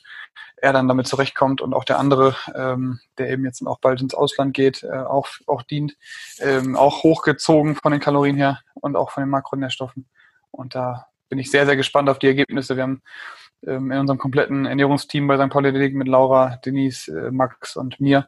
er 0.57 0.73
dann 0.73 0.87
damit 0.87 1.07
zurechtkommt 1.07 1.59
und 1.59 1.73
auch 1.73 1.85
der 1.85 1.97
andere, 1.97 2.35
ähm, 2.53 2.99
der 3.17 3.31
eben 3.31 3.43
jetzt 3.43 3.65
auch 3.65 3.79
bald 3.79 3.99
ins 3.99 4.13
Ausland 4.13 4.53
geht, 4.53 4.83
äh, 4.83 4.91
auch, 4.91 5.27
auch 5.47 5.63
dient, 5.63 5.97
ähm, 6.37 6.75
auch 6.75 7.01
hochgezogen 7.01 7.77
von 7.81 7.91
den 7.91 7.99
Kalorien 7.99 8.35
her 8.35 8.59
und 8.75 8.95
auch 8.95 9.09
von 9.09 9.23
den 9.23 9.31
Makronährstoffen. 9.31 10.05
Und 10.51 10.75
da 10.75 11.07
bin 11.29 11.39
ich 11.39 11.49
sehr, 11.49 11.65
sehr 11.65 11.75
gespannt 11.75 12.09
auf 12.09 12.19
die 12.19 12.27
Ergebnisse. 12.27 12.75
Wir 12.75 12.83
haben 12.83 13.01
ähm, 13.67 13.91
in 13.91 13.99
unserem 13.99 14.19
kompletten 14.19 14.65
Ernährungsteam 14.65 15.27
bei 15.27 15.37
St. 15.37 15.49
Pauli 15.49 15.69
Athletik 15.69 15.95
mit 15.95 16.07
Laura, 16.07 16.57
Denise, 16.65 17.07
äh, 17.09 17.31
Max 17.31 17.75
und 17.75 17.99
mir 17.99 18.27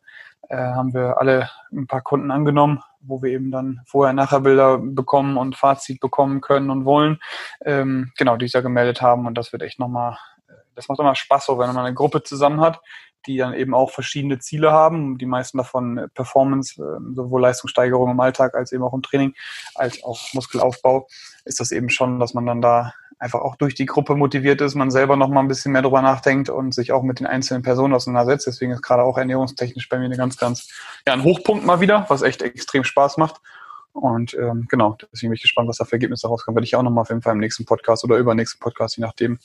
äh, 0.50 0.58
haben 0.58 0.94
wir 0.94 1.20
alle 1.20 1.50
ein 1.72 1.88
paar 1.88 2.02
Kunden 2.02 2.32
angenommen, 2.32 2.82
wo 3.02 3.22
wir 3.22 3.32
eben 3.32 3.52
dann 3.52 3.82
Vorher-Nachher-Bilder 3.86 4.80
bekommen 4.80 5.38
und 5.38 5.56
Fazit 5.56 6.00
bekommen 6.00 6.42
können 6.42 6.70
und 6.70 6.86
wollen. 6.86 7.20
Ähm, 7.66 8.12
genau, 8.18 8.38
die 8.38 8.46
sich 8.46 8.54
da 8.54 8.62
gemeldet 8.62 9.02
haben 9.02 9.26
und 9.26 9.38
das 9.38 9.52
wird 9.52 9.64
echt 9.64 9.80
nochmal, 9.80 10.18
äh, 10.48 10.54
das 10.76 10.88
macht 10.88 11.00
immer 11.00 11.16
Spaß, 11.16 11.46
so 11.46 11.60
wenn 11.60 11.68
man 11.68 11.86
eine 11.86 11.94
Gruppe 11.94 12.24
zusammen 12.24 12.62
hat, 12.62 12.82
die 13.26 13.38
dann 13.38 13.54
eben 13.54 13.74
auch 13.74 13.92
verschiedene 13.92 14.40
Ziele 14.40 14.72
haben. 14.72 15.18
Die 15.18 15.26
meisten 15.26 15.58
davon 15.58 16.10
Performance, 16.14 16.82
ähm, 16.82 17.14
sowohl 17.14 17.42
Leistungssteigerung 17.42 18.12
im 18.12 18.20
Alltag 18.20 18.56
als 18.56 18.72
eben 18.72 18.84
auch 18.84 18.94
im 18.94 19.04
Training, 19.04 19.34
als 19.76 20.04
auch 20.04 20.34
Muskelaufbau, 20.34 21.08
ist 21.46 21.60
das 21.60 21.72
eben 21.72 21.90
schon, 21.90 22.20
dass 22.20 22.34
man 22.34 22.46
dann 22.46 22.62
da 22.62 22.94
einfach 23.20 23.42
auch 23.42 23.56
durch 23.56 23.76
die 23.76 23.86
Gruppe 23.86 24.16
motiviert 24.16 24.62
ist, 24.62 24.76
man 24.76 24.92
selber 24.92 25.16
noch 25.16 25.30
mal 25.30 25.40
ein 25.40 25.48
bisschen 25.48 25.72
mehr 25.72 25.82
drüber 25.82 26.02
nachdenkt 26.02 26.50
und 26.50 26.74
sich 26.74 26.92
auch 26.92 27.04
mit 27.04 27.20
den 27.20 27.28
einzelnen 27.28 27.64
Personen 27.64 27.94
auseinandersetzt. 27.94 28.48
Deswegen 28.48 28.72
ist 28.72 28.84
gerade 28.84 29.04
auch 29.04 29.18
ernährungstechnisch 29.18 29.90
bei 29.90 29.98
mir 29.98 30.06
eine 30.06 30.18
ganz, 30.18 30.38
ganz, 30.38 30.70
ja, 31.08 31.14
ein 31.14 31.24
Hochpunkt 31.24 31.66
mal 31.66 31.80
wieder, 31.80 32.06
was 32.10 32.22
echt 32.22 32.42
extrem 32.42 32.84
Spaß 32.84 33.18
macht. 33.18 33.42
Und 33.94 34.36
ähm, 34.36 34.68
genau, 34.70 34.96
deswegen 35.12 35.32
bin 35.32 35.38
ich 35.38 35.42
gespannt, 35.42 35.68
was 35.68 35.78
da 35.78 35.86
für 35.86 35.94
Ergebnisse 35.94 36.28
rauskommen. 36.28 36.56
Werde 36.56 36.66
ich 36.66 36.76
auch 36.76 36.84
nochmal 36.84 37.02
auf 37.02 37.10
jeden 37.10 37.24
Fall 37.24 37.34
im 37.34 37.40
nächsten 37.40 37.66
Podcast 37.66 38.04
oder 38.04 38.18
übernächsten 38.18 38.60
Podcast, 38.60 38.98
je 38.98 39.02
nachdem, 39.02 39.40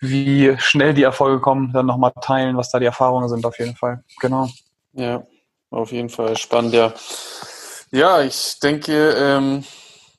wie 0.00 0.56
schnell 0.58 0.94
die 0.94 1.02
Erfolge 1.02 1.40
kommen, 1.40 1.72
dann 1.74 1.84
nochmal 1.84 2.12
teilen, 2.22 2.56
was 2.56 2.70
da 2.70 2.78
die 2.78 2.86
Erfahrungen 2.86 3.28
sind 3.28 3.44
auf 3.44 3.58
jeden 3.58 3.76
Fall. 3.76 4.02
Genau. 4.20 4.48
Ja, 4.94 5.26
auf 5.68 5.92
jeden 5.92 6.08
Fall 6.08 6.38
spannend, 6.38 6.72
ja. 6.72 6.94
Ja, 7.90 8.22
ich 8.22 8.58
denke, 8.60 9.14
ähm, 9.18 9.64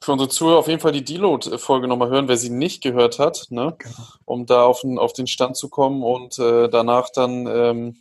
für 0.01 0.11
unsere 0.11 0.29
Zuhörer 0.29 0.57
auf 0.57 0.67
jeden 0.67 0.81
Fall 0.81 0.91
die 0.91 1.03
Deload-Folge 1.03 1.87
nochmal 1.87 2.09
hören, 2.09 2.27
wer 2.27 2.37
sie 2.37 2.49
nicht 2.49 2.81
gehört 2.81 3.19
hat, 3.19 3.47
ne? 3.49 3.75
Genau. 3.77 3.95
um 4.25 4.45
da 4.47 4.63
auf 4.63 4.81
den, 4.81 4.97
auf 4.97 5.13
den 5.13 5.27
Stand 5.27 5.55
zu 5.55 5.69
kommen 5.69 6.01
und 6.01 6.39
äh, 6.39 6.69
danach 6.69 7.09
dann 7.13 7.45
ähm, 7.45 7.97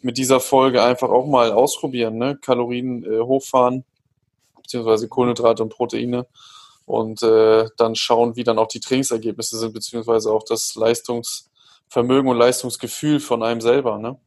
mit 0.00 0.16
dieser 0.16 0.40
Folge 0.40 0.82
einfach 0.82 1.10
auch 1.10 1.26
mal 1.26 1.52
ausprobieren, 1.52 2.16
ne? 2.16 2.38
Kalorien 2.40 3.04
äh, 3.04 3.20
hochfahren, 3.20 3.84
beziehungsweise 4.56 5.08
Kohlenhydrate 5.08 5.62
und 5.62 5.68
Proteine 5.68 6.26
und 6.86 7.22
äh, 7.22 7.66
dann 7.76 7.94
schauen, 7.96 8.34
wie 8.34 8.44
dann 8.44 8.58
auch 8.58 8.68
die 8.68 8.80
Trainingsergebnisse 8.80 9.58
sind, 9.58 9.74
beziehungsweise 9.74 10.32
auch 10.32 10.44
das 10.44 10.74
Leistungsvermögen 10.74 12.30
und 12.30 12.38
Leistungsgefühl 12.38 13.20
von 13.20 13.42
einem 13.42 13.60
selber. 13.60 13.98
Ne? 13.98 14.18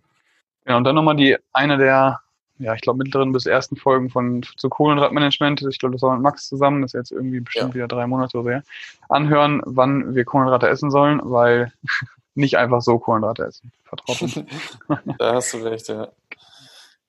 Ja, 0.68 0.78
und 0.78 0.84
dann 0.84 0.96
nochmal 0.96 1.16
die 1.16 1.38
eine 1.54 1.78
der 1.78 2.20
ja, 2.58 2.74
ich 2.74 2.82
glaube, 2.82 3.00
mittleren 3.04 3.32
bis 3.32 3.46
ersten 3.46 3.76
Folgen 3.76 4.10
von 4.10 4.44
zu 4.56 4.70
Kohlenhydratmanagement, 4.70 5.62
ich 5.70 5.80
glaube, 5.80 5.94
das 5.94 6.02
war 6.02 6.14
mit 6.14 6.24
Max 6.24 6.48
zusammen, 6.48 6.82
das 6.82 6.94
ist 6.94 7.00
jetzt 7.00 7.12
irgendwie 7.12 7.42
bestimmt 7.42 7.70
ja. 7.70 7.76
wieder 7.76 7.88
drei 7.88 8.08
Monate 8.08 8.38
oder 8.38 8.62
so, 8.62 8.68
anhören, 9.10 9.62
wann 9.66 10.16
wir 10.16 10.26
Kohlenhydrate 10.26 10.70
essen 10.70 10.90
sollen, 10.90 11.20
weil 11.24 11.74
nicht 12.36 12.58
einfach 12.58 12.82
so 12.82 12.98
Kohlenhydrate 12.98 13.46
essen. 13.46 13.72
Vertraut 13.84 14.46
da 15.18 15.34
hast 15.34 15.54
du 15.54 15.58
recht, 15.58 15.88
ja. 15.90 16.08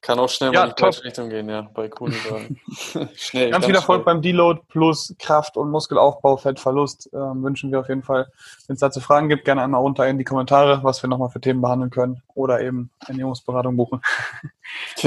Kann 0.02 0.20
auch 0.20 0.28
schnell 0.28 0.52
ja, 0.52 0.60
mal 0.60 0.68
in 0.68 0.74
die 0.76 0.80
falsche 0.80 1.02
Richtung 1.02 1.30
gehen, 1.30 1.48
ja, 1.48 1.62
bei 1.74 1.88
Kohlenhydraten. 1.88 2.60
schnell. 3.16 3.50
Ganz, 3.50 3.52
ganz 3.52 3.66
viel 3.66 3.74
Erfolg 3.74 4.04
beim 4.04 4.22
Deload 4.22 4.60
plus 4.68 5.14
Kraft- 5.18 5.56
und 5.56 5.70
Muskelaufbau, 5.70 6.36
Fettverlust 6.36 7.12
äh, 7.12 7.16
wünschen 7.16 7.72
wir 7.72 7.80
auf 7.80 7.88
jeden 7.88 8.04
Fall. 8.04 8.28
Wenn 8.66 8.74
es 8.74 8.80
dazu 8.80 9.00
Fragen 9.00 9.28
gibt, 9.28 9.44
gerne 9.44 9.62
einmal 9.62 9.82
unter 9.82 10.06
in 10.06 10.18
die 10.18 10.24
Kommentare, 10.24 10.84
was 10.84 11.02
wir 11.02 11.08
nochmal 11.08 11.30
für 11.30 11.40
Themen 11.40 11.60
behandeln 11.60 11.90
können 11.90 12.22
oder 12.34 12.60
eben 12.60 12.90
Ernährungsberatung 13.08 13.76
buchen. 13.76 14.00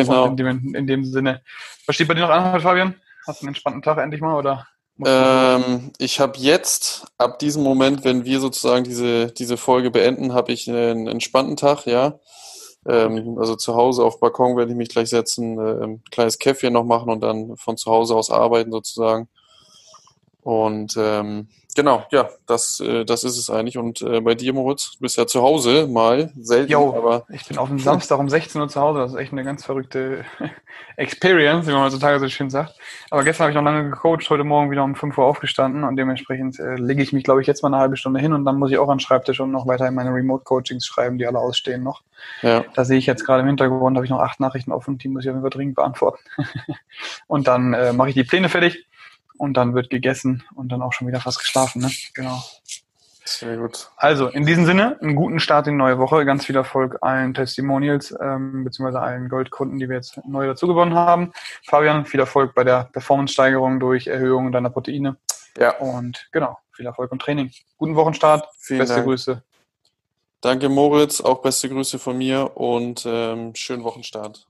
Genau. 0.08 0.26
in, 0.26 0.38
dem, 0.38 0.76
in 0.76 0.88
dem 0.88 1.06
Sinne. 1.06 1.42
Was 1.86 1.96
steht 1.96 2.08
bei 2.08 2.14
dir 2.14 2.22
noch 2.22 2.30
an, 2.30 2.60
Fabian? 2.62 2.96
Hast 3.28 3.42
du 3.42 3.46
einen 3.46 3.50
entspannten 3.50 3.82
Tag 3.82 3.98
endlich 3.98 4.22
mal 4.22 4.36
oder? 4.36 4.68
Ähm, 5.06 5.92
ich 5.98 6.20
habe 6.20 6.38
jetzt, 6.38 7.08
ab 7.18 7.40
diesem 7.40 7.64
Moment, 7.64 8.04
wenn 8.04 8.26
wir 8.26 8.40
sozusagen 8.40 8.84
diese, 8.84 9.32
diese 9.32 9.58
Folge 9.58 9.92
beenden, 9.92 10.34
habe 10.34 10.52
ich 10.52 10.70
einen 10.70 11.08
entspannten 11.08 11.56
Tag, 11.56 11.86
ja. 11.86 12.20
Ähm, 12.88 13.38
also 13.40 13.56
zu 13.56 13.76
Hause 13.76 14.04
auf 14.04 14.20
Balkon 14.20 14.58
werde 14.58 14.72
ich 14.72 14.78
mich 14.78 14.90
gleich 14.90 15.10
setzen, 15.10 15.58
äh, 15.58 15.84
ein 15.84 16.04
kleines 16.12 16.40
Käffchen 16.40 16.74
noch 16.74 16.86
machen 16.86 17.10
und 17.10 17.22
dann 17.22 17.56
von 17.58 17.78
zu 17.78 17.92
Hause 17.92 18.16
aus 18.16 18.30
arbeiten 18.30 18.72
sozusagen. 18.72 19.30
Und 20.42 20.96
ähm, 20.98 21.48
genau, 21.76 22.06
ja, 22.12 22.30
das, 22.48 22.80
äh, 22.80 23.04
das 23.04 23.24
ist 23.24 23.38
es 23.38 23.50
eigentlich. 23.50 23.78
Und 23.78 24.02
äh, 24.02 24.22
bei 24.22 24.36
dir, 24.36 24.54
Moritz, 24.54 24.94
du 24.94 25.00
bist 25.00 25.18
ja 25.18 25.28
zu 25.28 25.42
Hause 25.42 25.88
mal, 25.88 26.32
selten, 26.40 26.72
jo, 26.72 26.96
aber... 26.96 27.26
ich 27.30 27.46
bin 27.46 27.58
auf 27.58 27.68
dem 27.68 27.80
Samstag 27.80 28.20
um 28.20 28.30
16 28.30 28.62
Uhr 28.62 28.70
zu 28.70 28.80
Hause. 28.80 29.00
Das 29.00 29.12
ist 29.12 29.18
echt 29.18 29.34
eine 29.34 29.44
ganz 29.44 29.66
verrückte 29.66 30.24
Experience, 30.96 31.68
wie 31.68 31.72
man 31.72 31.84
heutzutage 31.84 32.20
so 32.20 32.30
schön 32.30 32.50
sagt. 32.50 32.76
Aber 33.10 33.24
gestern 33.24 33.44
habe 33.44 33.52
ich 33.52 33.56
noch 33.56 33.64
lange 33.64 33.90
gecoacht, 33.90 34.30
heute 34.30 34.46
Morgen 34.46 34.72
wieder 34.72 34.84
um 34.84 34.96
5 34.96 35.18
Uhr 35.18 35.26
aufgestanden 35.26 35.84
und 35.84 35.98
dementsprechend 35.98 36.58
äh, 36.60 36.76
lege 36.76 37.04
ich 37.04 37.12
mich, 37.12 37.26
glaube 37.26 37.42
ich, 37.42 37.48
jetzt 37.48 37.62
mal 37.62 37.70
eine 37.70 37.82
halbe 37.82 37.98
Stunde 37.98 38.22
hin 38.22 38.32
und 38.34 38.46
dann 38.46 38.58
muss 38.58 38.72
ich 38.72 38.78
auch 38.78 38.90
an 38.90 38.98
den 38.98 39.02
Schreibtisch 39.02 39.42
und 39.42 39.52
noch 39.52 39.68
weiter 39.68 39.88
in 39.88 39.96
meine 39.96 40.14
Remote-Coachings 40.14 40.86
schreiben, 40.86 41.18
die 41.18 41.28
alle 41.28 41.40
ausstehen 41.40 41.84
noch. 41.84 42.02
Ja. 42.42 42.64
Da 42.74 42.86
sehe 42.86 42.98
ich 42.98 43.06
jetzt 43.06 43.26
gerade 43.26 43.42
im 43.42 43.48
Hintergrund, 43.48 43.96
habe 43.98 44.06
ich 44.06 44.12
noch 44.12 44.20
acht 44.20 44.40
Nachrichten 44.40 44.72
offen, 44.72 44.98
die 44.98 45.10
muss 45.10 45.24
ich 45.24 45.30
auf 45.30 45.36
jeden 45.36 45.44
Fall 45.44 45.50
dringend 45.50 45.76
beantworten. 45.76 46.24
und 47.28 47.48
dann 47.48 47.74
äh, 47.74 47.94
mache 47.94 48.10
ich 48.10 48.16
die 48.16 48.24
Pläne 48.24 48.50
fertig 48.50 48.89
und 49.40 49.56
dann 49.56 49.74
wird 49.74 49.90
gegessen 49.90 50.44
und 50.54 50.72
dann 50.72 50.82
auch 50.82 50.94
schon 50.94 51.08
wieder 51.08 51.22
fast 51.22 51.40
geschlafen. 51.40 51.82
Ne? 51.82 51.90
Genau. 52.14 52.44
Sehr 53.24 53.58
gut. 53.58 53.92
Also, 53.96 54.28
in 54.28 54.46
diesem 54.46 54.66
Sinne, 54.66 54.98
einen 55.02 55.16
guten 55.16 55.40
Start 55.40 55.68
in 55.68 55.74
die 55.74 55.78
neue 55.78 56.00
Woche. 56.00 56.26
Ganz 56.26 56.46
viel 56.46 56.56
Erfolg 56.56 56.98
allen 57.02 57.34
Testimonials, 57.34 58.14
ähm, 58.20 58.64
beziehungsweise 58.64 59.02
allen 59.02 59.30
Goldkunden, 59.30 59.80
die 59.80 59.88
wir 59.88 59.98
jetzt 59.98 60.20
neu 60.26 60.48
dazu 60.48 60.68
gewonnen 60.68 60.96
haben. 60.96 61.32
Fabian, 61.64 62.06
viel 62.06 62.20
Erfolg 62.20 62.56
bei 62.56 62.64
der 62.64 62.90
Performance-Steigerung 62.92 63.80
durch 63.80 64.08
Erhöhung 64.08 64.52
deiner 64.52 64.72
Proteine. 64.72 65.18
Ja. 65.58 65.78
Und 65.78 66.28
genau, 66.32 66.58
viel 66.72 66.88
Erfolg 66.88 67.12
im 67.12 67.20
Training. 67.20 67.52
Guten 67.78 67.96
Wochenstart. 67.96 68.48
Vielen 68.58 68.80
beste 68.80 68.96
Dank. 68.96 69.06
Grüße. 69.08 69.44
Danke, 70.42 70.68
Moritz. 70.70 71.22
Auch 71.22 71.42
beste 71.42 71.70
Grüße 71.70 72.00
von 72.00 72.18
mir 72.18 72.58
und 72.58 73.06
ähm, 73.06 73.54
schönen 73.54 73.84
Wochenstart. 73.84 74.49